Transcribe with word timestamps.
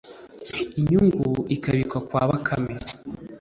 inyungu 0.79 1.27
ikabikwa 1.55 1.99
kwa 2.07 2.21
Bakame 2.29 2.73